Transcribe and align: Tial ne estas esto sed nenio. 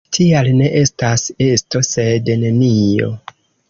Tial 0.17 0.47
ne 0.61 0.69
estas 0.79 1.27
esto 1.51 1.85
sed 1.91 2.35
nenio. 2.47 3.17